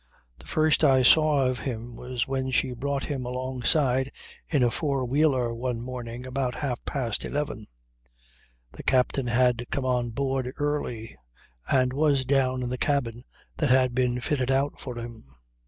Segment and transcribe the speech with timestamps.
[0.39, 4.11] "The first I saw of him was when she brought him alongside
[4.49, 7.67] in a four wheeler one morning about half past eleven.
[8.71, 11.15] The captain had come on board early,
[11.71, 13.25] and was down in the cabin
[13.57, 15.35] that had been fitted out for him.